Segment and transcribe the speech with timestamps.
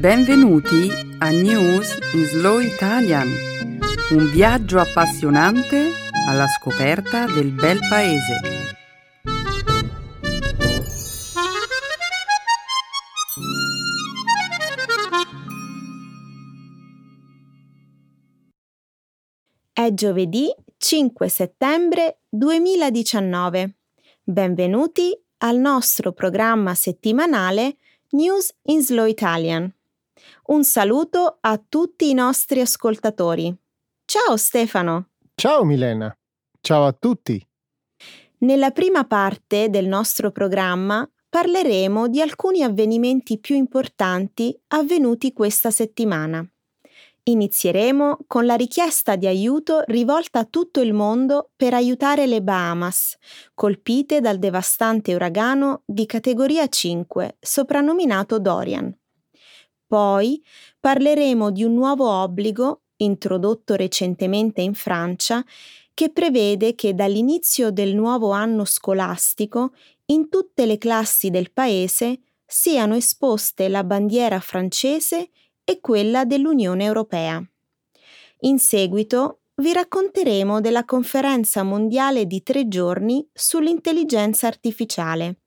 [0.00, 3.28] Benvenuti a News in Slow Italian,
[4.12, 5.90] un viaggio appassionante
[6.26, 8.40] alla scoperta del bel paese.
[19.70, 23.76] È giovedì 5 settembre 2019.
[24.22, 27.76] Benvenuti al nostro programma settimanale
[28.12, 29.70] News in Slow Italian.
[30.50, 33.56] Un saluto a tutti i nostri ascoltatori.
[34.04, 35.10] Ciao Stefano.
[35.36, 36.12] Ciao Milena.
[36.60, 37.40] Ciao a tutti.
[38.38, 46.44] Nella prima parte del nostro programma parleremo di alcuni avvenimenti più importanti avvenuti questa settimana.
[47.22, 53.16] Inizieremo con la richiesta di aiuto rivolta a tutto il mondo per aiutare le Bahamas,
[53.54, 58.92] colpite dal devastante uragano di categoria 5, soprannominato Dorian.
[59.90, 60.40] Poi
[60.78, 65.44] parleremo di un nuovo obbligo, introdotto recentemente in Francia,
[65.92, 69.72] che prevede che dall'inizio del nuovo anno scolastico
[70.06, 75.30] in tutte le classi del paese siano esposte la bandiera francese
[75.64, 77.44] e quella dell'Unione Europea.
[78.42, 85.39] In seguito vi racconteremo della conferenza mondiale di tre giorni sull'intelligenza artificiale,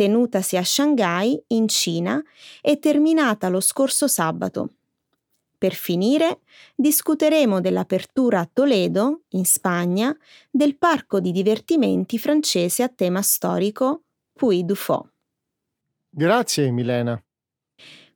[0.00, 2.22] tenutasi a Shanghai, in Cina,
[2.62, 4.70] e terminata lo scorso sabato.
[5.58, 6.40] Per finire,
[6.74, 10.16] discuteremo dell'apertura a Toledo, in Spagna,
[10.50, 15.06] del parco di divertimenti francese a tema storico Puy du Fou.
[16.08, 17.22] Grazie Milena.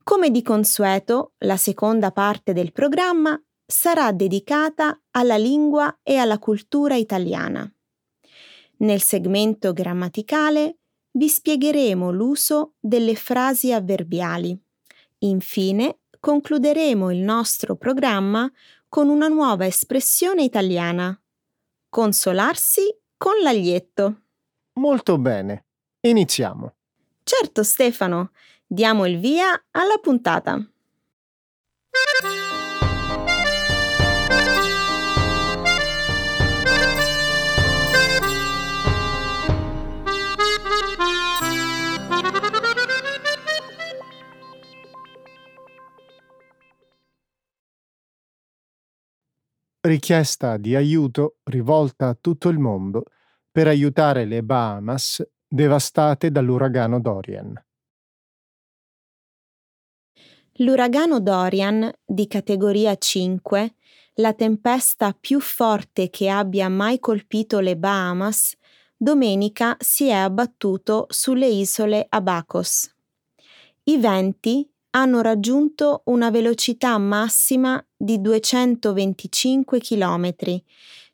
[0.02, 6.94] Come di consueto, la seconda parte del programma sarà dedicata alla lingua e alla cultura
[6.94, 7.70] italiana.
[8.76, 10.78] Nel segmento grammaticale
[11.16, 14.58] vi spiegheremo l'uso delle frasi avverbiali.
[15.18, 18.50] Infine, concluderemo il nostro programma
[18.88, 21.18] con una nuova espressione italiana.
[21.88, 22.82] Consolarsi
[23.16, 24.22] con l'aglietto.
[24.74, 25.66] Molto bene.
[26.00, 26.74] Iniziamo.
[27.22, 28.32] Certo, Stefano.
[28.66, 30.68] Diamo il via alla puntata.
[49.86, 53.04] Richiesta di aiuto rivolta a tutto il mondo
[53.50, 57.52] per aiutare le Bahamas devastate dall'uragano Dorian.
[60.54, 63.74] L'uragano Dorian, di categoria 5,
[64.14, 68.56] la tempesta più forte che abbia mai colpito le Bahamas,
[68.96, 72.90] domenica si è abbattuto sulle isole Abacos.
[73.82, 80.34] I venti hanno raggiunto una velocità massima di 225 km,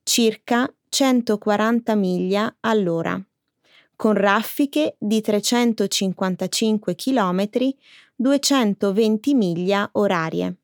[0.03, 3.23] circa 140 miglia all'ora,
[3.97, 7.49] con raffiche di 355 km,
[8.17, 10.57] 220 miglia orarie.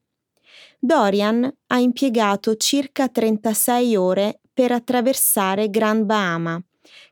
[0.79, 6.63] Dorian ha impiegato circa 36 ore per attraversare Grand Bahama,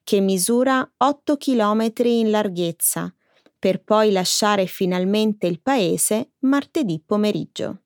[0.03, 3.14] che misura 8 km in larghezza,
[3.65, 7.85] per poi lasciare finalmente il paese martedì pomeriggio.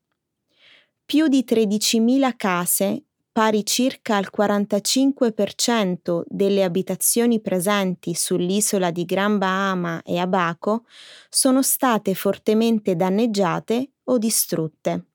[1.06, 10.02] Più di 13.000 case, pari circa al 45% delle abitazioni presenti sull'isola di Gran Bahama
[10.02, 10.84] e Abaco,
[11.28, 15.10] sono state fortemente danneggiate o distrutte.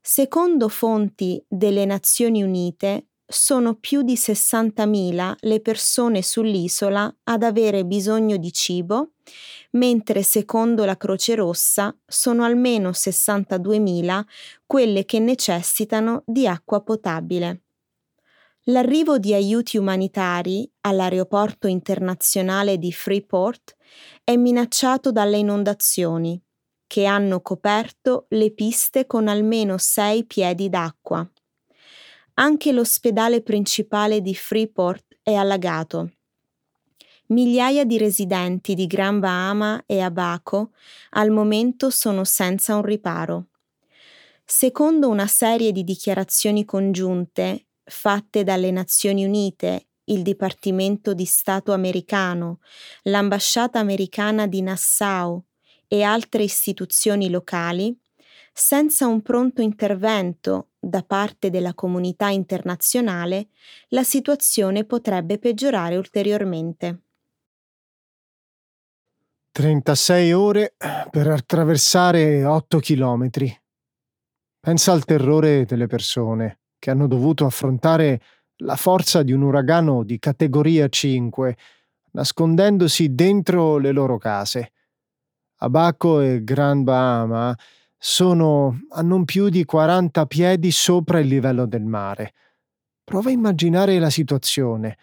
[0.00, 8.38] Secondo fonti delle Nazioni Unite, sono più di 60.000 le persone sull'isola ad avere bisogno
[8.38, 9.10] di cibo,
[9.72, 14.22] mentre secondo la Croce Rossa sono almeno 62.000
[14.64, 17.64] quelle che necessitano di acqua potabile.
[18.68, 23.76] L'arrivo di aiuti umanitari all'aeroporto internazionale di Freeport
[24.24, 26.40] è minacciato dalle inondazioni,
[26.86, 31.30] che hanno coperto le piste con almeno 6 piedi d'acqua.
[32.40, 36.12] Anche l'ospedale principale di Freeport è allagato.
[37.30, 40.70] Migliaia di residenti di Gran Bahama e Abaco
[41.10, 43.48] al momento sono senza un riparo.
[44.44, 52.60] Secondo una serie di dichiarazioni congiunte fatte dalle Nazioni Unite, il Dipartimento di Stato americano,
[53.02, 55.44] l'ambasciata americana di Nassau
[55.88, 57.98] e altre istituzioni locali,
[58.52, 63.48] senza un pronto intervento da parte della comunità internazionale,
[63.88, 67.02] la situazione potrebbe peggiorare ulteriormente.
[69.52, 70.74] 36 ore
[71.10, 73.52] per attraversare 8 chilometri.
[74.60, 78.20] Pensa al terrore delle persone che hanno dovuto affrontare
[78.58, 81.56] la forza di un uragano di categoria 5,
[82.12, 84.72] nascondendosi dentro le loro case.
[85.56, 87.56] Abaco e Grand Bahama
[87.98, 92.32] sono a non più di 40 piedi sopra il livello del mare.
[93.02, 94.96] Prova a immaginare la situazione.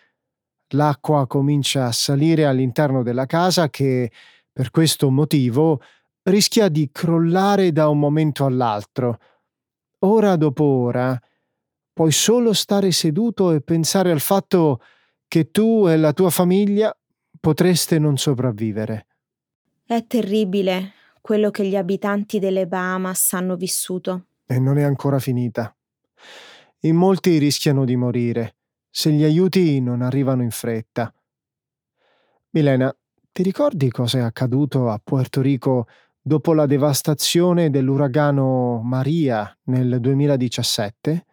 [0.70, 4.12] L'acqua comincia a salire all'interno della casa che,
[4.52, 5.82] per questo motivo,
[6.24, 9.20] rischia di crollare da un momento all'altro.
[10.00, 11.20] Ora dopo ora,
[11.92, 14.82] puoi solo stare seduto e pensare al fatto
[15.28, 16.96] che tu e la tua famiglia
[17.40, 19.08] potreste non sopravvivere.
[19.86, 20.95] È terribile
[21.26, 24.28] quello che gli abitanti delle Bahamas hanno vissuto.
[24.46, 25.76] E non è ancora finita.
[26.82, 28.58] In molti rischiano di morire
[28.92, 31.12] se gli aiuti non arrivano in fretta.
[32.52, 32.96] Milena,
[33.32, 35.88] ti ricordi cosa è accaduto a Puerto Rico
[36.22, 41.26] dopo la devastazione dell'uragano Maria nel 2017?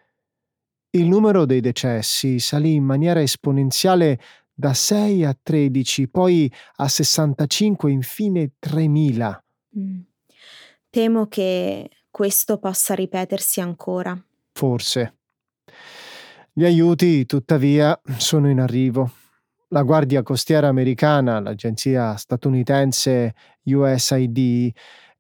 [0.93, 4.19] Il numero dei decessi salì in maniera esponenziale
[4.55, 9.42] da 6 a 13, poi a 65, infine 3.000.
[9.79, 10.01] Mm.
[10.91, 14.21] Temo che questo possa ripetersi ancora.
[14.53, 15.17] Forse.
[16.53, 19.11] Gli aiuti, tuttavia, sono in arrivo.
[19.69, 24.73] La Guardia Costiera americana, l'agenzia statunitense USAID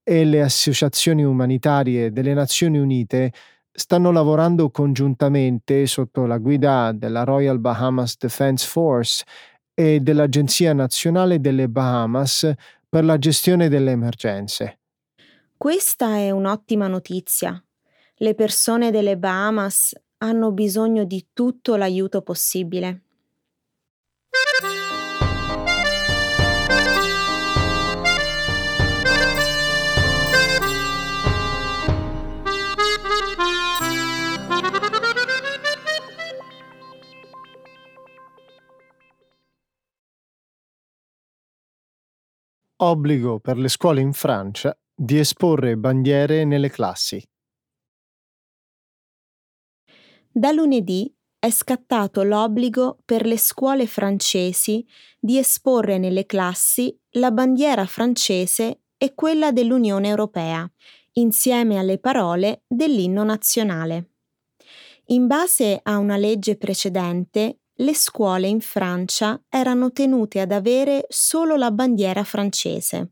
[0.02, 3.32] e le associazioni umanitarie delle Nazioni Unite
[3.72, 9.24] stanno lavorando congiuntamente sotto la guida della Royal Bahamas Defense Force
[9.72, 12.52] e dell'Agenzia Nazionale delle Bahamas
[12.92, 14.80] per la gestione delle emergenze.
[15.56, 17.58] Questa è un'ottima notizia.
[18.16, 23.04] Le persone delle Bahamas hanno bisogno di tutto l'aiuto possibile.
[42.82, 47.22] Obbligo per le scuole in Francia di esporre bandiere nelle classi.
[50.30, 54.84] Da lunedì è scattato l'obbligo per le scuole francesi
[55.18, 60.68] di esporre nelle classi la bandiera francese e quella dell'Unione Europea,
[61.12, 64.10] insieme alle parole dell'inno nazionale.
[65.06, 71.56] In base a una legge precedente, le scuole in Francia erano tenute ad avere solo
[71.56, 73.10] la bandiera francese.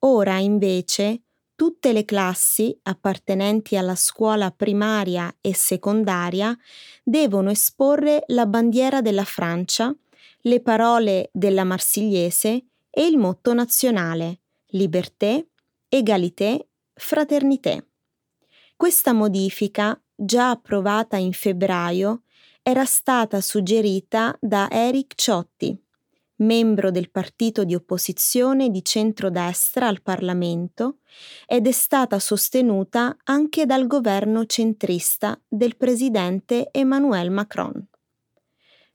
[0.00, 1.22] Ora, invece,
[1.54, 6.56] tutte le classi appartenenti alla scuola primaria e secondaria
[7.02, 9.94] devono esporre la bandiera della Francia,
[10.44, 14.40] le parole della Marsigliese e il motto nazionale
[14.74, 15.48] Liberté,
[15.88, 17.88] Égalité, Fraternité.
[18.76, 22.22] Questa modifica, già approvata in febbraio,
[22.62, 25.76] era stata suggerita da Eric Ciotti,
[26.36, 30.98] membro del partito di opposizione di centrodestra al Parlamento,
[31.46, 37.84] ed è stata sostenuta anche dal governo centrista del presidente Emmanuel Macron.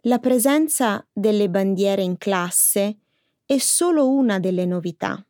[0.02, 3.00] La presenza delle bandiere in classe
[3.46, 5.22] è solo una delle novità,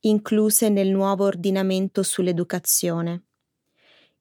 [0.00, 3.24] incluse nel nuovo ordinamento sull'educazione.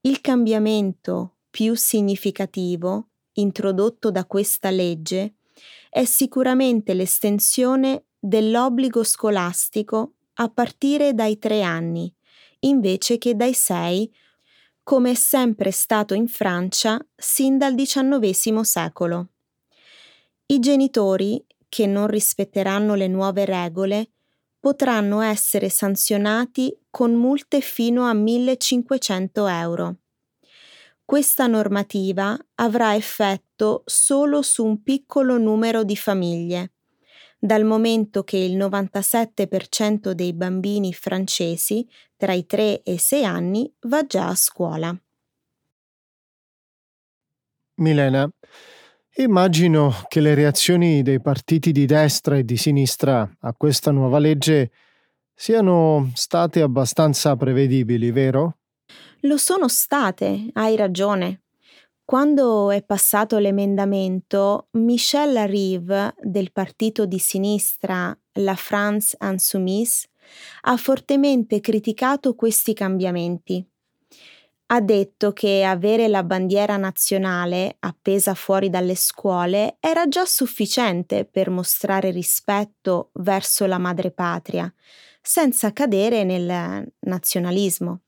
[0.02, 5.36] Il cambiamento più significativo introdotto da questa legge
[5.90, 12.14] è sicuramente l'estensione dell'obbligo scolastico a partire dai tre anni,
[12.60, 14.12] invece che dai sei,
[14.84, 19.30] come è sempre stato in Francia sin dal XIX secolo.
[20.48, 24.12] I genitori, che non rispetteranno le nuove regole,
[24.60, 29.96] potranno essere sanzionati con multe fino a 1500 euro.
[31.06, 36.72] Questa normativa avrà effetto solo su un piccolo numero di famiglie,
[37.38, 43.72] dal momento che il 97% dei bambini francesi tra i 3 e i 6 anni
[43.82, 45.00] va già a scuola.
[47.76, 48.28] Milena,
[49.18, 54.72] immagino che le reazioni dei partiti di destra e di sinistra a questa nuova legge
[55.36, 58.58] siano state abbastanza prevedibili, vero?
[59.26, 61.42] Lo sono state, hai ragione.
[62.04, 70.10] Quando è passato l'emendamento, Michel Rive del partito di sinistra La France Insoumise
[70.62, 73.68] ha fortemente criticato questi cambiamenti.
[74.68, 81.52] ha detto che avere la bandiera nazionale appesa fuori dalle scuole era già sufficiente per
[81.52, 84.72] mostrare rispetto verso la madrepatria,
[85.22, 88.05] senza cadere nel nazionalismo.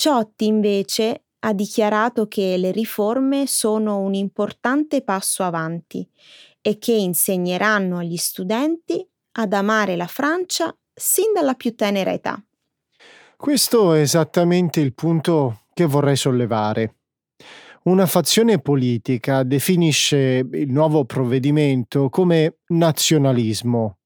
[0.00, 6.08] Ciotti invece ha dichiarato che le riforme sono un importante passo avanti
[6.62, 12.40] e che insegneranno agli studenti ad amare la Francia sin dalla più tenera età.
[13.36, 16.98] Questo è esattamente il punto che vorrei sollevare.
[17.84, 23.98] Una fazione politica definisce il nuovo provvedimento come nazionalismo.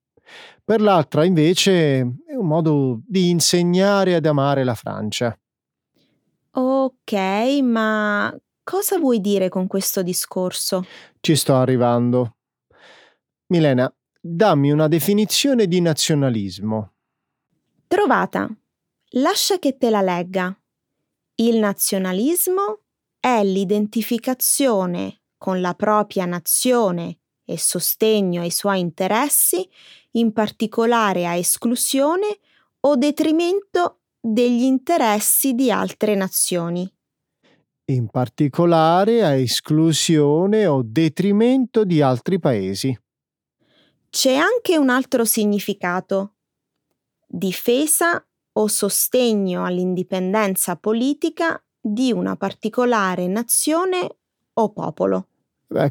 [0.64, 5.36] Per l'altra, invece, è un modo di insegnare ad amare la Francia.
[6.54, 7.12] Ok,
[7.62, 10.84] ma cosa vuoi dire con questo discorso?
[11.20, 12.36] Ci sto arrivando.
[13.46, 13.90] Milena,
[14.20, 16.92] dammi una definizione di nazionalismo.
[17.86, 18.54] Trovata.
[19.14, 20.54] Lascia che te la legga.
[21.36, 22.80] Il nazionalismo
[23.18, 29.66] è l'identificazione con la propria nazione e sostegno ai suoi interessi,
[30.12, 32.38] in particolare a esclusione
[32.80, 36.88] o detrimento degli interessi di altre nazioni.
[37.86, 42.96] In particolare a esclusione o detrimento di altri paesi.
[44.08, 46.36] C'è anche un altro significato.
[47.26, 54.18] Difesa o sostegno all'indipendenza politica di una particolare nazione
[54.52, 55.30] o popolo.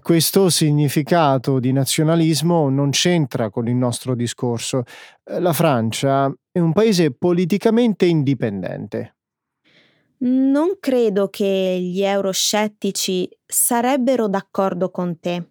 [0.01, 4.83] Questo significato di nazionalismo non c'entra con il nostro discorso.
[5.23, 9.15] Eh, la Francia è un paese politicamente indipendente.
[10.19, 15.49] Non credo che gli euroscettici sarebbero d'accordo con te.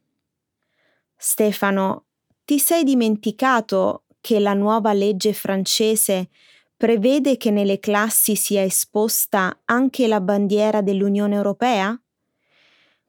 [1.16, 2.04] Stefano,
[2.44, 6.28] ti sei dimenticato che la nuova legge francese
[6.76, 12.00] prevede che nelle classi sia esposta anche la bandiera dell'Unione Europea?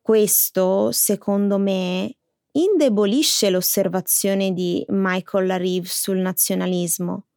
[0.01, 2.17] Questo, secondo me,
[2.53, 7.27] indebolisce l'osservazione di Michael Larive sul nazionalismo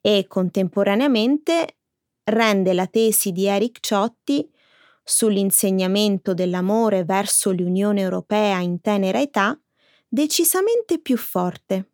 [0.00, 1.78] e contemporaneamente
[2.24, 4.48] rende la tesi di Eric Ciotti
[5.02, 9.58] sull'insegnamento dell'amore verso l'Unione Europea in tenera età
[10.06, 11.90] decisamente più forte.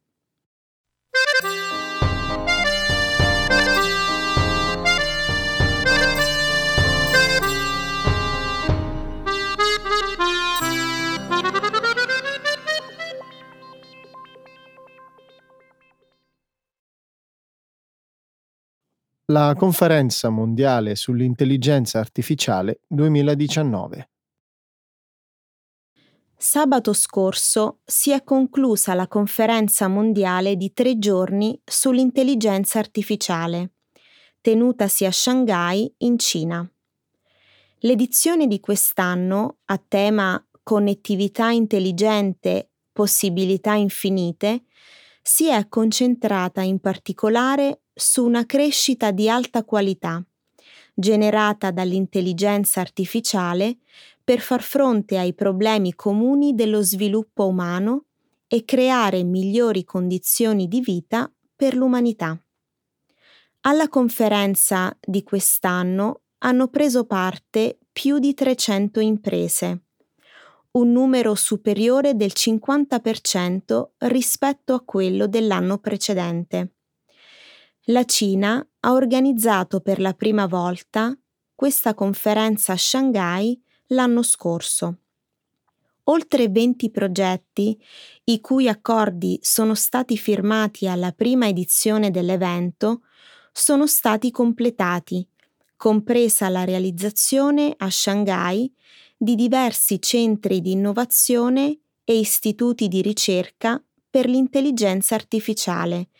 [19.27, 24.11] La Conferenza mondiale sull'intelligenza artificiale 2019.
[26.37, 33.75] Sabato scorso si è conclusa la conferenza mondiale di tre giorni sull'intelligenza artificiale,
[34.41, 36.69] tenutasi a Shanghai, in Cina.
[37.79, 44.65] L'edizione di quest'anno, a tema Connettività intelligente, possibilità infinite,
[45.23, 50.25] si è concentrata in particolare su una crescita di alta qualità,
[50.95, 53.79] generata dall'intelligenza artificiale
[54.25, 58.05] per far fronte ai problemi comuni dello sviluppo umano
[58.47, 62.39] e creare migliori condizioni di vita per l'umanità.
[63.63, 69.83] Alla conferenza di quest'anno hanno preso parte più di 300 imprese,
[70.73, 76.73] un numero superiore del 50% rispetto a quello dell'anno precedente
[77.87, 81.17] la Cina ha organizzato per la prima volta
[81.53, 84.99] questa conferenza a Shanghai l'anno scorso.
[86.05, 87.77] Oltre 20 progetti,
[88.25, 93.03] i cui accordi sono stati firmati alla prima edizione dell'evento,
[93.53, 95.27] sono stati completati,
[95.77, 98.73] compresa la realizzazione a Shanghai
[99.17, 106.11] di diversi centri di innovazione e istituti di ricerca per l'intelligenza artificiale,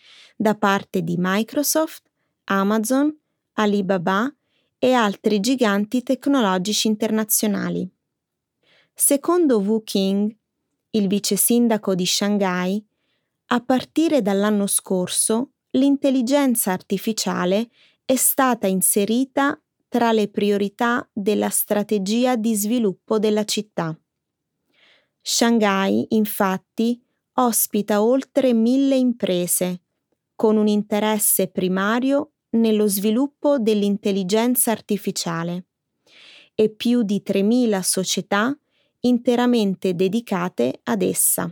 [0.43, 2.03] da parte di Microsoft,
[2.43, 3.17] Amazon,
[3.53, 4.29] Alibaba
[4.77, 7.89] e altri giganti tecnologici internazionali.
[8.93, 10.35] Secondo Wu King,
[10.91, 12.85] il vice sindaco di Shanghai,
[13.47, 17.69] a partire dall'anno scorso l'intelligenza artificiale
[18.03, 19.57] è stata inserita
[19.87, 23.97] tra le priorità della strategia di sviluppo della città.
[25.21, 27.01] Shanghai, infatti,
[27.35, 29.82] ospita oltre mille imprese,
[30.43, 35.67] con un interesse primario nello sviluppo dell'intelligenza artificiale
[36.53, 38.53] e più di 3.000 società
[38.99, 41.49] interamente dedicate ad essa.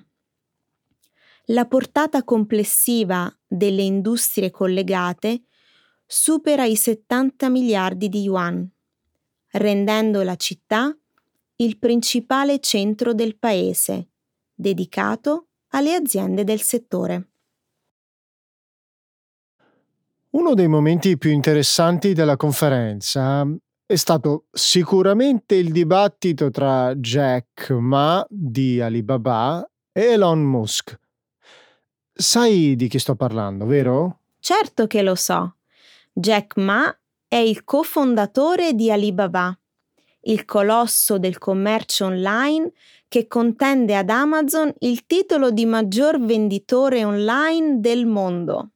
[1.45, 5.43] La portata complessiva delle industrie collegate
[6.05, 8.69] supera i 70 miliardi di yuan,
[9.51, 10.93] rendendo la città
[11.55, 14.09] il principale centro del paese,
[14.53, 17.30] dedicato alle aziende del settore.
[20.33, 23.45] Uno dei momenti più interessanti della conferenza
[23.85, 30.97] è stato sicuramente il dibattito tra Jack Ma di Alibaba e Elon Musk.
[32.13, 34.19] Sai di chi sto parlando, vero?
[34.39, 35.57] Certo che lo so.
[36.13, 36.97] Jack Ma
[37.27, 39.53] è il cofondatore di Alibaba,
[40.21, 42.71] il colosso del commercio online
[43.09, 48.69] che contende ad Amazon il titolo di maggior venditore online del mondo,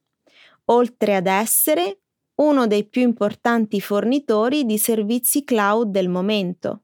[0.66, 2.00] oltre ad essere
[2.36, 6.82] uno dei più importanti fornitori di servizi cloud del momento.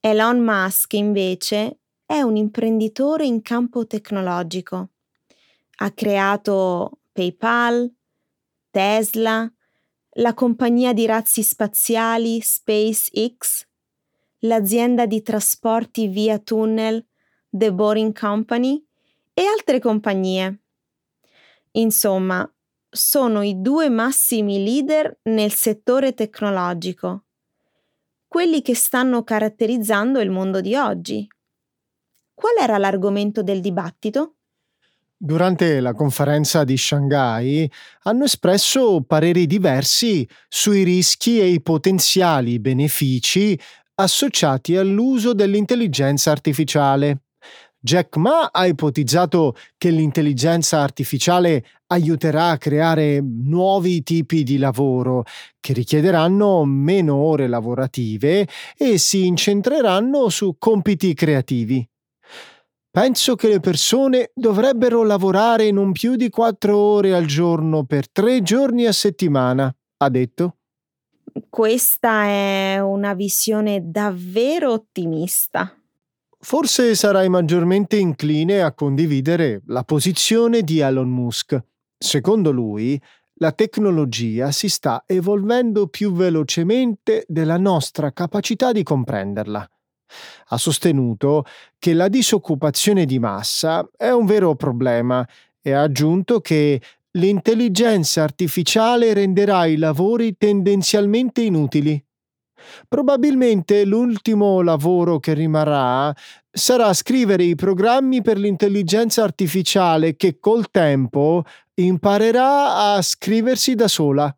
[0.00, 4.90] Elon Musk invece è un imprenditore in campo tecnologico.
[5.76, 7.92] Ha creato PayPal,
[8.70, 9.50] Tesla,
[10.16, 13.66] la compagnia di razzi spaziali SpaceX,
[14.40, 17.04] l'azienda di trasporti via tunnel
[17.48, 18.84] The Boring Company
[19.32, 20.63] e altre compagnie.
[21.76, 22.48] Insomma,
[22.88, 27.24] sono i due massimi leader nel settore tecnologico,
[28.28, 31.26] quelli che stanno caratterizzando il mondo di oggi.
[32.32, 34.36] Qual era l'argomento del dibattito?
[35.16, 37.70] Durante la conferenza di Shanghai
[38.02, 43.58] hanno espresso pareri diversi sui rischi e i potenziali benefici
[43.96, 47.23] associati all'uso dell'intelligenza artificiale.
[47.84, 55.24] Jack Ma ha ipotizzato che l'intelligenza artificiale aiuterà a creare nuovi tipi di lavoro
[55.60, 61.86] che richiederanno meno ore lavorative e si incentreranno su compiti creativi.
[62.90, 68.40] Penso che le persone dovrebbero lavorare non più di quattro ore al giorno per tre
[68.40, 70.56] giorni a settimana, ha detto.
[71.50, 75.76] Questa è una visione davvero ottimista.
[76.44, 81.58] Forse sarai maggiormente incline a condividere la posizione di Elon Musk.
[81.96, 83.00] Secondo lui,
[83.36, 89.66] la tecnologia si sta evolvendo più velocemente della nostra capacità di comprenderla.
[90.48, 91.46] Ha sostenuto
[91.78, 95.26] che la disoccupazione di massa è un vero problema
[95.62, 96.78] e ha aggiunto che
[97.12, 102.04] l'intelligenza artificiale renderà i lavori tendenzialmente inutili.
[102.88, 106.14] Probabilmente l'ultimo lavoro che rimarrà
[106.50, 111.42] sarà scrivere i programmi per l'intelligenza artificiale che col tempo
[111.74, 114.36] imparerà a scriversi da sola.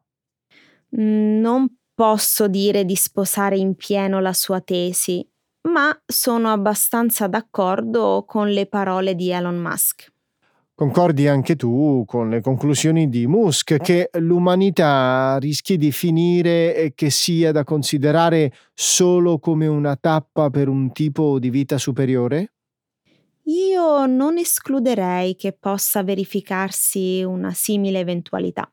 [0.99, 5.27] Non posso dire di sposare in pieno la sua tesi,
[5.69, 10.15] ma sono abbastanza d'accordo con le parole di Elon Musk.
[10.79, 17.09] Concordi anche tu con le conclusioni di Musk che l'umanità rischi di finire e che
[17.09, 22.53] sia da considerare solo come una tappa per un tipo di vita superiore?
[23.45, 28.71] Io non escluderei che possa verificarsi una simile eventualità.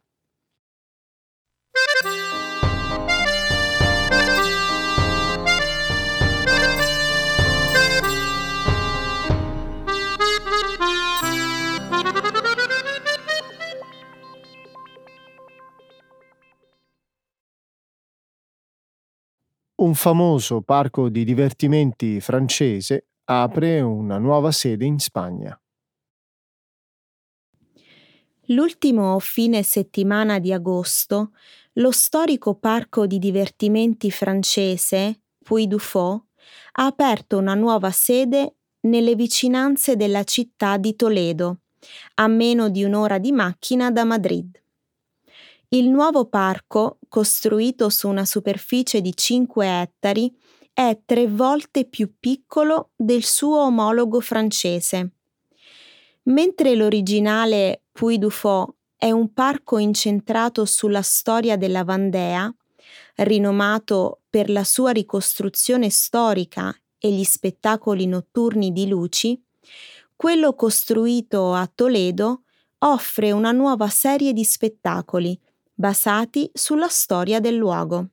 [19.84, 25.60] Un famoso parco di divertimenti francese apre una nuova sede in Spagna.
[28.48, 31.32] L'ultimo fine settimana di agosto,
[31.74, 36.14] lo storico parco di divertimenti francese Puy du Fou
[36.74, 38.56] ha aperto una nuova sede
[38.88, 41.64] nelle vicinanze della città di Toledo,
[42.16, 44.62] a meno di un'ora di macchina da Madrid.
[45.70, 50.36] Il nuovo parco, costruito su una superficie di 5 ettari,
[50.74, 55.12] è tre volte più piccolo del suo omologo francese.
[56.24, 62.52] Mentre l'originale Puy du Fou è un parco incentrato sulla storia della Vandea,
[63.18, 69.40] rinomato per la sua ricostruzione storica e gli spettacoli notturni di luci,
[70.16, 72.42] quello costruito a Toledo
[72.80, 75.40] offre una nuova serie di spettacoli
[75.74, 78.10] basati sulla storia del luogo.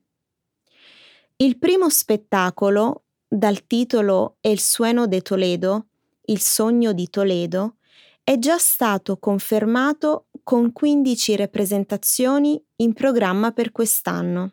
[1.36, 5.86] Il primo spettacolo, dal titolo El sueno de Toledo,
[6.26, 7.76] il sogno di Toledo,
[8.22, 14.52] è già stato confermato con 15 rappresentazioni in programma per quest'anno.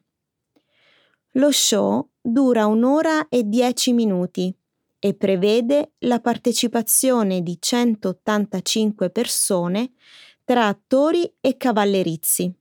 [1.32, 4.54] Lo show dura un'ora e dieci minuti
[5.00, 9.92] e prevede la partecipazione di 185 persone
[10.44, 12.52] tra attori e cavallerizzi.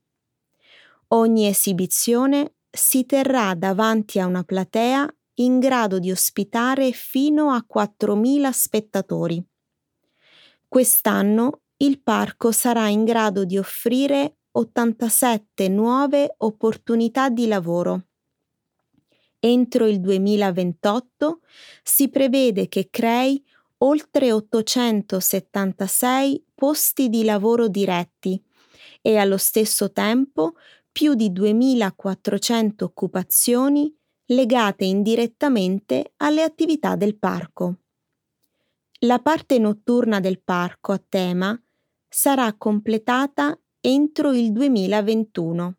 [1.09, 8.49] Ogni esibizione si terrà davanti a una platea in grado di ospitare fino a 4.000
[8.49, 9.41] spettatori.
[10.67, 18.07] Quest'anno il parco sarà in grado di offrire 87 nuove opportunità di lavoro.
[19.39, 21.39] Entro il 2028
[21.83, 23.41] si prevede che crei
[23.77, 28.43] oltre 876 posti di lavoro diretti
[29.01, 30.55] e allo stesso tempo
[30.97, 33.95] più di 2400 occupazioni
[34.29, 37.81] legate indirettamente alle attività del parco.
[39.01, 41.55] La parte notturna del parco a tema
[42.09, 45.75] sarà completata entro il 2021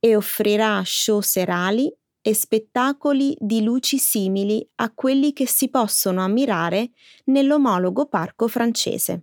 [0.00, 6.90] e offrirà show serali e spettacoli di luci simili a quelli che si possono ammirare
[7.26, 9.22] nell'omologo parco francese.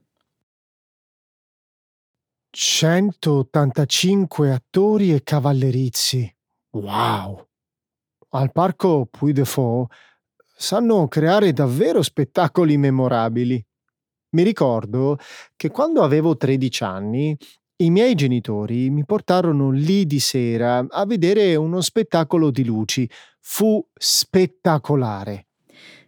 [2.51, 6.35] 185 attori e cavallerizzi.
[6.71, 7.45] Wow!
[8.29, 9.87] Al parco Puy de Faux
[10.55, 13.63] sanno creare davvero spettacoli memorabili.
[14.31, 15.19] Mi ricordo
[15.55, 17.37] che quando avevo 13 anni
[17.77, 23.07] i miei genitori mi portarono lì di sera a vedere uno spettacolo di luci.
[23.39, 25.48] Fu spettacolare.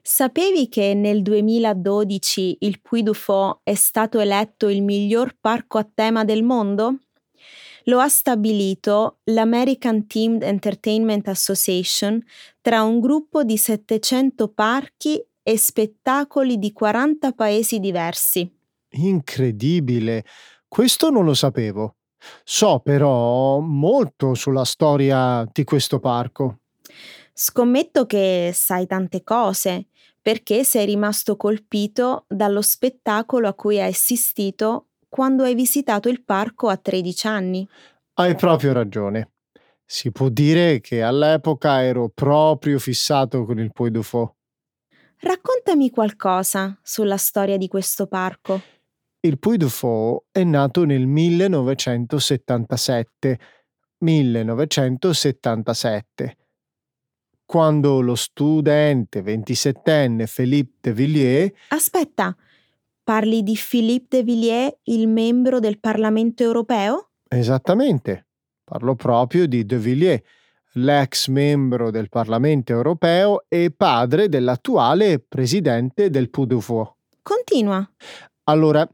[0.04, 5.88] Sapevi che nel 2012 il Puy du Fou è stato eletto il miglior parco a
[5.92, 6.98] tema del mondo?
[7.86, 12.20] Lo ha stabilito l'American Themed Entertainment Association
[12.62, 18.52] tra un gruppo di 700 parchi e spettacoli di 40 paesi diversi.
[18.94, 20.26] Incredibile!
[20.68, 21.98] Questo non lo sapevo.
[22.44, 26.58] So però molto sulla storia di questo parco.
[27.34, 29.88] Scommetto che sai tante cose,
[30.22, 36.68] perché sei rimasto colpito dallo spettacolo a cui hai assistito quando hai visitato il parco
[36.70, 37.68] a 13 anni.
[38.14, 39.32] Hai proprio ragione.
[39.84, 44.32] Si può dire che all'epoca ero proprio fissato con il Puy du Fou.
[45.20, 48.62] Raccontami qualcosa sulla storia di questo parco.
[49.20, 53.40] Il Puy du Fou è nato nel 1977.
[53.98, 56.36] 1977
[57.52, 62.34] quando lo studente ventisettenne Philippe de Villiers Aspetta,
[63.04, 67.10] parli di Philippe de Villiers, il membro del Parlamento europeo?
[67.28, 68.28] Esattamente,
[68.64, 70.22] parlo proprio di de Villiers,
[70.76, 76.90] l'ex membro del Parlamento europeo e padre dell'attuale presidente del Fou.
[77.22, 77.86] Continua.
[78.46, 78.90] Allora,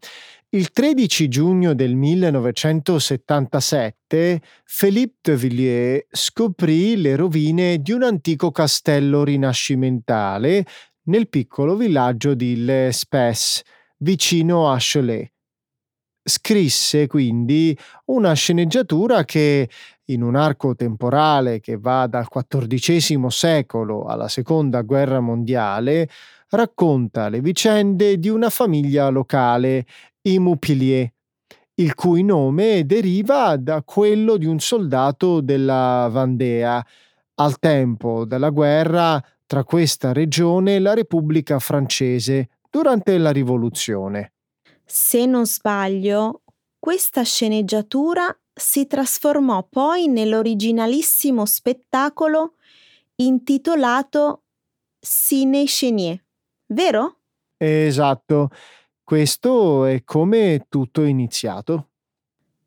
[0.51, 9.25] il 13 giugno del 1977 Philippe de Villiers scoprì le rovine di un antico castello
[9.25, 10.65] rinascimentale
[11.07, 13.05] nel piccolo villaggio di Les
[13.97, 15.33] vicino a Cholet.
[16.23, 19.69] Scrisse quindi una sceneggiatura che,
[20.05, 26.09] in un arco temporale che va dal XIV secolo alla Seconda Guerra Mondiale,
[26.49, 29.85] racconta le vicende di una famiglia locale
[30.29, 31.11] i
[31.79, 36.85] il cui nome deriva da quello di un soldato della Vandea,
[37.35, 44.33] al tempo della guerra tra questa regione e la Repubblica francese durante la Rivoluzione.
[44.83, 46.41] Se non sbaglio,
[46.79, 52.55] questa sceneggiatura si trasformò poi nell'originalissimo spettacolo
[53.15, 54.43] intitolato
[54.99, 56.21] Ciné Chenier,
[56.67, 57.19] vero?
[57.57, 58.49] Esatto,
[59.07, 61.91] questo è come tutto è iniziato.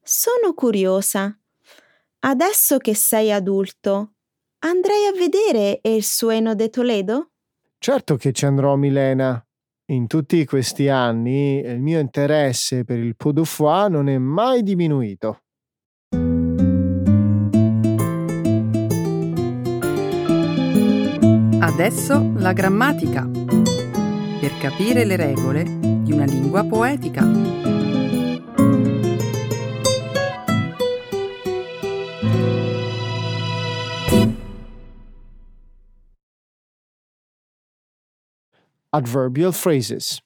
[0.03, 1.39] Sono curiosa.
[2.21, 4.13] Adesso che sei adulto,
[4.61, 7.33] andrai a vedere Il Sueno de Toledo?
[7.77, 9.47] Certo che ci andrò, Milena.
[9.91, 14.63] In tutti questi anni il mio interesse per il pot de foie non è mai
[14.63, 15.43] diminuito.
[21.61, 23.29] Adesso la grammatica.
[23.29, 27.25] Per capire le regole di una lingua poetica.
[38.93, 40.21] Adverbial phrases.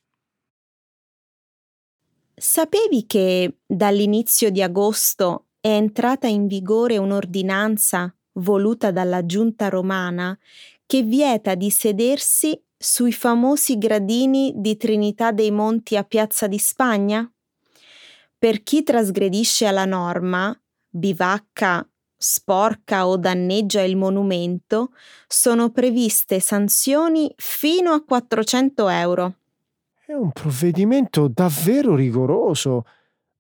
[2.34, 10.36] Sapevi che dall'inizio di agosto è entrata in vigore un'ordinanza voluta dalla giunta romana
[10.86, 17.26] che vieta di sedersi sui famosi gradini di Trinità dei Monti a Piazza di Spagna?
[18.36, 20.54] Per chi trasgredisce alla norma,
[20.90, 24.92] bivacca, sporca o danneggia il monumento,
[25.26, 29.34] sono previste sanzioni fino a 400 euro.
[30.04, 32.84] È un provvedimento davvero rigoroso.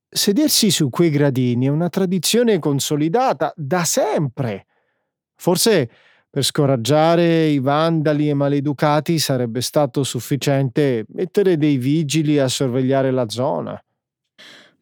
[0.08, 4.66] Sedersi su quei gradini è una tradizione consolidata da sempre.
[5.34, 5.90] Forse
[6.34, 13.28] per scoraggiare i vandali e maleducati sarebbe stato sufficiente mettere dei vigili a sorvegliare la
[13.28, 13.80] zona.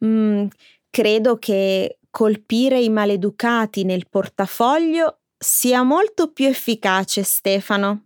[0.03, 0.47] Mm,
[0.89, 8.05] credo che colpire i maleducati nel portafoglio sia molto più efficace, Stefano.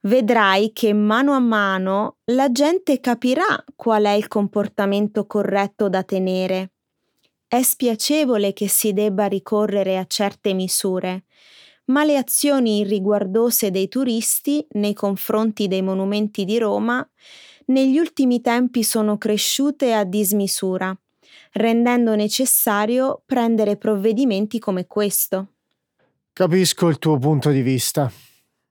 [0.00, 6.70] Vedrai che mano a mano la gente capirà qual è il comportamento corretto da tenere.
[7.46, 11.24] È spiacevole che si debba ricorrere a certe misure,
[11.86, 17.08] ma le azioni irriguardose dei turisti nei confronti dei monumenti di Roma
[17.66, 20.96] negli ultimi tempi sono cresciute a dismisura,
[21.52, 25.54] rendendo necessario prendere provvedimenti come questo.
[26.32, 28.10] Capisco il tuo punto di vista.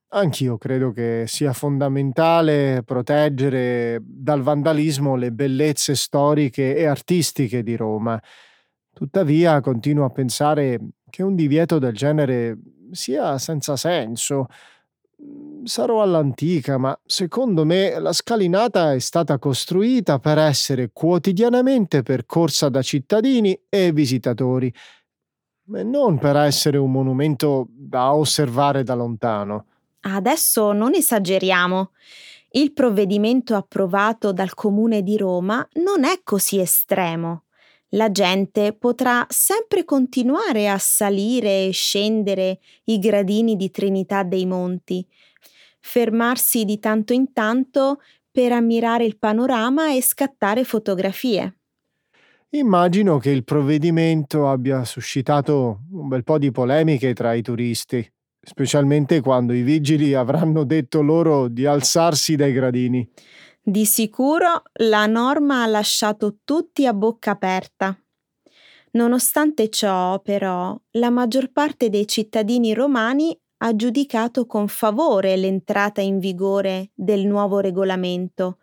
[0.09, 8.21] Anch'io credo che sia fondamentale proteggere dal vandalismo le bellezze storiche e artistiche di Roma.
[8.93, 12.57] Tuttavia continuo a pensare che un divieto del genere
[12.91, 14.47] sia senza senso.
[15.17, 22.69] Mhmm, sarò all'antica, ma secondo me la scalinata è stata costruita per essere quotidianamente percorsa
[22.69, 24.73] da cittadini e visitatori,
[25.73, 29.65] e non per essere un monumento da osservare da lontano.
[30.01, 31.91] Adesso non esageriamo.
[32.51, 37.44] Il provvedimento approvato dal Comune di Roma non è così estremo
[37.95, 45.05] la gente potrà sempre continuare a salire e scendere i gradini di Trinità dei Monti,
[45.79, 51.57] fermarsi di tanto in tanto per ammirare il panorama e scattare fotografie.
[52.49, 58.05] Immagino che il provvedimento abbia suscitato un bel po' di polemiche tra i turisti,
[58.41, 63.09] specialmente quando i vigili avranno detto loro di alzarsi dai gradini.
[63.67, 67.97] Di sicuro la norma ha lasciato tutti a bocca aperta.
[68.91, 76.19] Nonostante ciò, però, la maggior parte dei cittadini romani ha giudicato con favore l'entrata in
[76.19, 78.59] vigore del nuovo regolamento,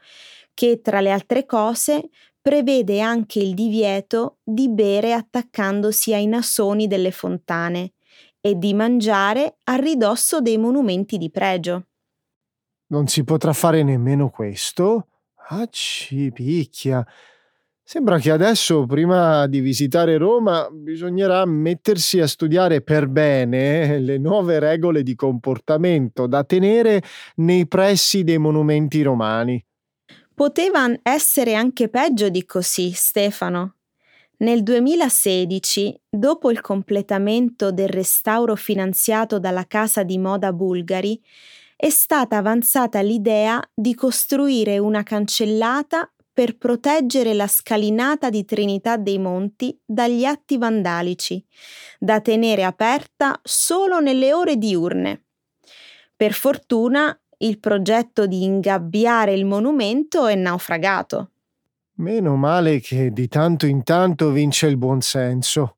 [0.54, 2.08] che, tra le altre cose,
[2.40, 7.94] prevede anche il divieto di bere attaccandosi ai nassoni delle fontane
[8.40, 11.86] e di mangiare a ridosso dei monumenti di pregio.
[12.92, 15.06] Non si potrà fare nemmeno questo?
[15.48, 17.02] Ah, ci picchia.
[17.82, 24.58] Sembra che adesso, prima di visitare Roma, bisognerà mettersi a studiare per bene le nuove
[24.58, 27.02] regole di comportamento da tenere
[27.36, 29.64] nei pressi dei monumenti romani.
[30.34, 33.76] Poteva essere anche peggio di così, Stefano.
[34.38, 41.18] Nel 2016, dopo il completamento del restauro finanziato dalla casa di moda Bulgari,
[41.76, 49.18] è stata avanzata l'idea di costruire una cancellata per proteggere la scalinata di Trinità dei
[49.18, 51.44] Monti dagli atti vandalici,
[51.98, 55.24] da tenere aperta solo nelle ore diurne.
[56.16, 61.32] Per fortuna il progetto di ingabbiare il monumento è naufragato.
[61.96, 65.76] Meno male che di tanto in tanto vince il buonsenso.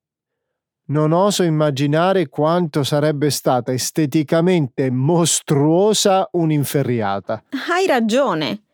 [0.87, 7.42] Non oso immaginare quanto sarebbe stata esteticamente mostruosa un'inferriata.
[7.70, 8.64] Hai ragione.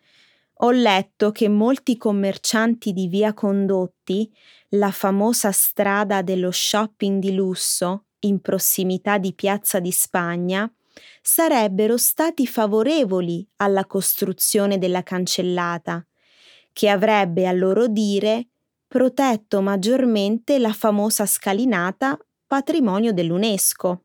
[0.62, 4.28] Ho letto che molti commercianti di via Condotti,
[4.70, 10.70] la famosa strada dello shopping di lusso in prossimità di Piazza di Spagna,
[11.22, 16.04] sarebbero stati favorevoli alla costruzione della cancellata,
[16.72, 18.48] che avrebbe a loro dire
[18.90, 24.02] protetto maggiormente la famosa scalinata patrimonio dell'UNESCO.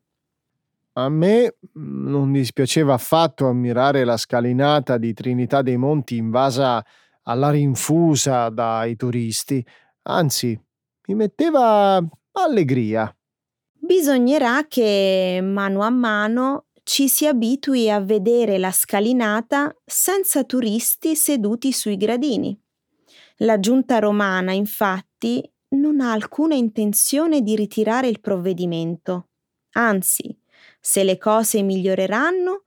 [0.92, 6.84] A me mm, non dispiaceva affatto ammirare la scalinata di Trinità dei Monti invasa
[7.22, 9.66] alla rinfusa dai turisti,
[10.02, 10.56] anzi,
[11.08, 12.00] mi metteva
[12.32, 13.12] allegria.
[13.72, 21.72] Bisognerà che mano a mano ci si abitui a vedere la scalinata senza turisti seduti
[21.72, 22.56] sui gradini.
[23.40, 29.28] La giunta romana, infatti, non ha alcuna intenzione di ritirare il provvedimento.
[29.72, 30.38] Anzi,
[30.80, 32.64] se le cose miglioreranno,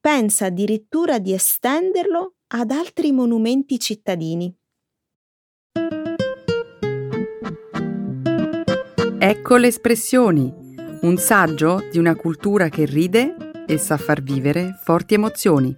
[0.00, 4.54] pensa addirittura di estenderlo ad altri monumenti cittadini.
[9.18, 10.52] Ecco le espressioni,
[11.02, 13.34] un saggio di una cultura che ride
[13.66, 15.76] e sa far vivere forti emozioni.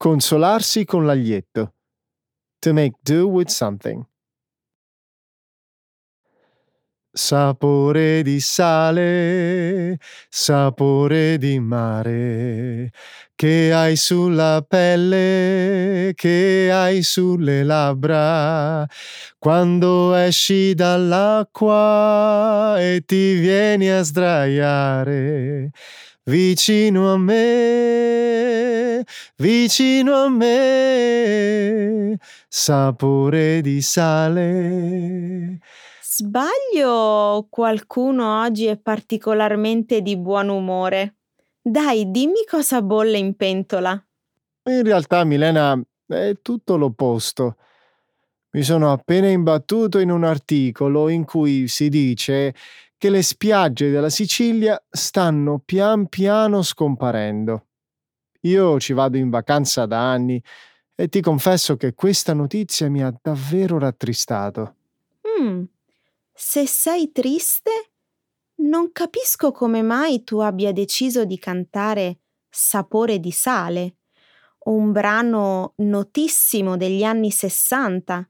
[0.00, 1.74] Consolarsi con l'aglietto.
[2.60, 4.06] To make do with something.
[7.10, 12.92] Sapore di sale, sapore di mare,
[13.34, 18.86] che hai sulla pelle, che hai sulle labbra,
[19.36, 25.72] quando esci dall'acqua e ti vieni a sdraiare
[26.28, 29.04] vicino a me,
[29.36, 35.58] vicino a me, sapore di sale
[36.18, 41.14] Sbaglio qualcuno oggi è particolarmente di buon umore?
[41.62, 44.04] Dai, dimmi cosa bolle in pentola.
[44.64, 47.56] In realtà, Milena, è tutto l'opposto.
[48.50, 52.52] Mi sono appena imbattuto in un articolo in cui si dice
[52.98, 57.66] che le spiagge della Sicilia stanno pian piano scomparendo.
[58.42, 60.42] Io ci vado in vacanza da anni
[60.96, 64.74] e ti confesso che questa notizia mi ha davvero rattristato.
[65.40, 65.62] Mm,
[66.32, 67.70] se sei triste,
[68.56, 72.18] non capisco come mai tu abbia deciso di cantare
[72.50, 73.96] Sapore di sale,
[74.64, 78.28] un brano notissimo degli anni Sessanta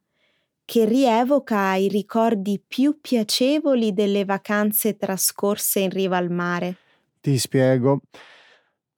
[0.69, 6.77] che rievoca i ricordi più piacevoli delle vacanze trascorse in riva al mare.
[7.23, 8.03] Ti spiego.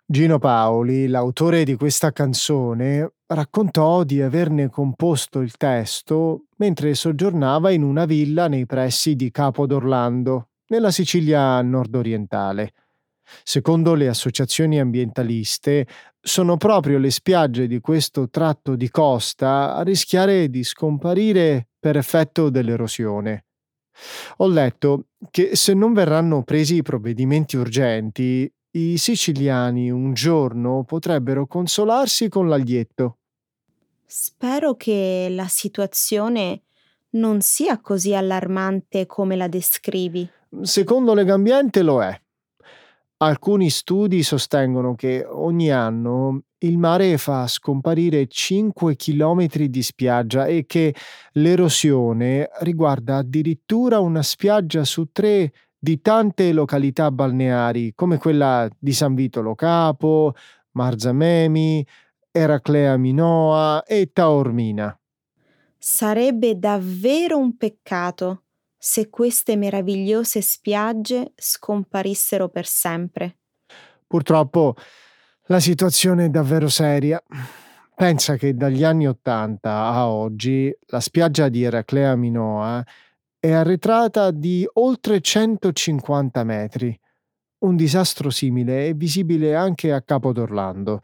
[0.04, 7.84] Gino Paoli, l'autore di questa canzone, raccontò di averne composto il testo mentre soggiornava in
[7.84, 12.72] una villa nei pressi di Capo d'Orlando, nella Sicilia nordorientale.
[13.42, 15.86] Secondo le associazioni ambientaliste,
[16.20, 22.50] sono proprio le spiagge di questo tratto di costa a rischiare di scomparire per effetto
[22.50, 23.46] dell'erosione.
[24.38, 32.28] Ho letto che se non verranno presi provvedimenti urgenti, i siciliani un giorno potrebbero consolarsi
[32.28, 33.18] con l'aglietto.
[34.06, 36.62] Spero che la situazione
[37.10, 40.28] non sia così allarmante come la descrivi.
[40.62, 42.20] Secondo Legambiente lo è.
[43.22, 50.64] Alcuni studi sostengono che ogni anno il mare fa scomparire 5 km di spiaggia e
[50.64, 50.94] che
[51.32, 59.14] l'erosione riguarda addirittura una spiaggia su tre di tante località balneari come quella di San
[59.14, 60.32] Vito Capo,
[60.72, 61.86] Marzamemi,
[62.30, 64.98] Eraclea Minoa e Taormina.
[65.76, 68.44] Sarebbe davvero un peccato
[68.82, 73.36] se queste meravigliose spiagge scomparissero per sempre.
[74.06, 74.74] Purtroppo
[75.48, 77.22] la situazione è davvero seria.
[77.94, 82.82] Pensa che dagli anni Ottanta a oggi la spiaggia di Eraclea Minoa
[83.38, 86.98] è arretrata di oltre 150 metri.
[87.58, 91.02] Un disastro simile è visibile anche a Capo d'Orlando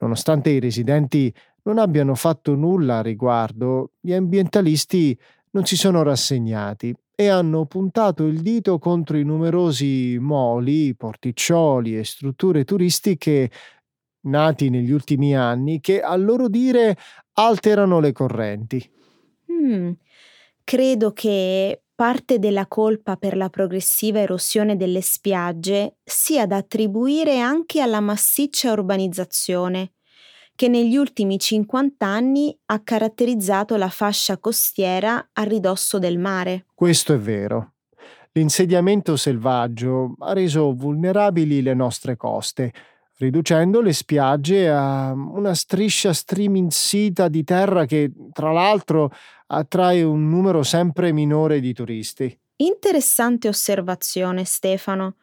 [0.00, 5.18] Nonostante i residenti non abbiano fatto nulla a riguardo, gli ambientalisti
[5.52, 12.04] non si sono rassegnati e hanno puntato il dito contro i numerosi moli, porticcioli e
[12.04, 13.50] strutture turistiche
[14.22, 16.96] nati negli ultimi anni che a loro dire
[17.34, 18.90] alterano le correnti.
[19.52, 19.92] Mm,
[20.64, 27.80] credo che parte della colpa per la progressiva erosione delle spiagge sia da attribuire anche
[27.80, 29.92] alla massiccia urbanizzazione,
[30.60, 36.66] che negli ultimi 50 anni ha caratterizzato la fascia costiera a ridosso del mare.
[36.74, 37.76] Questo è vero.
[38.32, 42.74] L'insediamento selvaggio ha reso vulnerabili le nostre coste,
[43.16, 49.10] riducendo le spiagge a una striscia striminzita di terra che, tra l'altro,
[49.46, 52.38] attrae un numero sempre minore di turisti.
[52.56, 55.14] Interessante osservazione, Stefano.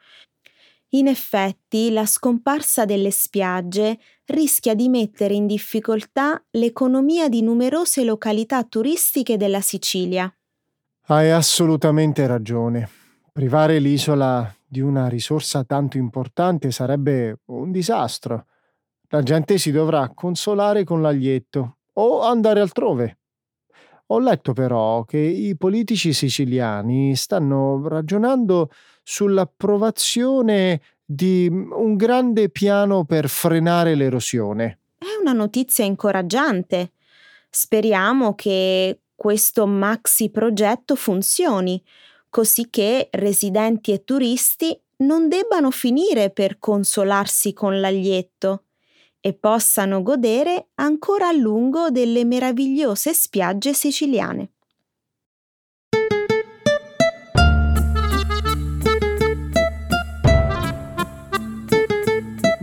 [0.91, 8.63] In effetti, la scomparsa delle spiagge rischia di mettere in difficoltà l'economia di numerose località
[8.63, 10.33] turistiche della Sicilia.
[11.07, 12.89] Hai assolutamente ragione.
[13.33, 18.45] Privare l'isola di una risorsa tanto importante sarebbe un disastro.
[19.09, 23.17] La gente si dovrà consolare con l'aglietto o andare altrove.
[24.07, 28.69] Ho letto però che i politici siciliani stanno ragionando
[29.09, 34.79] sull'approvazione di un grande piano per frenare l'erosione.
[34.97, 36.91] È una notizia incoraggiante.
[37.49, 41.81] Speriamo che questo maxi progetto funzioni,
[42.29, 48.63] così che residenti e turisti non debbano finire per consolarsi con l'aglietto
[49.21, 54.51] e possano godere ancora a lungo delle meravigliose spiagge siciliane.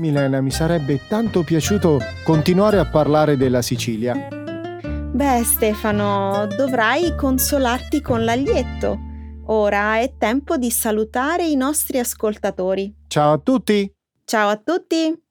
[0.04, 4.28] Milena, mi sarebbe tanto piaciuto continuare a parlare della Sicilia.
[5.12, 9.12] Beh, Stefano, dovrai consolarti con l'aglietto
[9.46, 12.94] Ora è tempo di salutare i nostri ascoltatori.
[13.08, 13.92] Ciao a tutti!
[14.24, 15.23] Ciao a tutti!